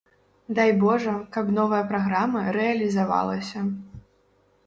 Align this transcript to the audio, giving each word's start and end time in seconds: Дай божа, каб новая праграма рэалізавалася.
Дай 0.59 0.71
божа, 0.83 1.13
каб 1.35 1.51
новая 1.57 1.81
праграма 1.91 2.41
рэалізавалася. 2.57 3.59